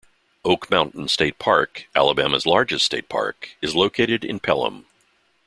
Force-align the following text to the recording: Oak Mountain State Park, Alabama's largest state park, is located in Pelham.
Oak 0.43 0.71
Mountain 0.71 1.09
State 1.09 1.37
Park, 1.37 1.87
Alabama's 1.95 2.47
largest 2.47 2.83
state 2.87 3.07
park, 3.07 3.49
is 3.61 3.75
located 3.75 4.25
in 4.25 4.39
Pelham. 4.39 4.87